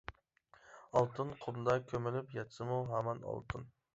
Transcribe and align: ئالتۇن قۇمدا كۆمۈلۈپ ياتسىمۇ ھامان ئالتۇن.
ئالتۇن 1.01 1.33
قۇمدا 1.43 1.77
كۆمۈلۈپ 1.93 2.35
ياتسىمۇ 2.39 2.79
ھامان 2.95 3.23
ئالتۇن. 3.33 3.71